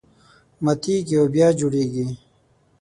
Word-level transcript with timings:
ماتېږي 0.63 1.15
او 1.19 1.25
بیا 1.33 1.47
جوړېږي. 1.59 2.07